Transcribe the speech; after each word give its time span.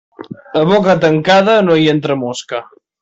A 0.61 0.63
boca 0.69 0.95
tancada 1.03 1.59
no 1.67 1.77
hi 1.81 1.85
entra 1.93 2.17
mosca. 2.23 2.65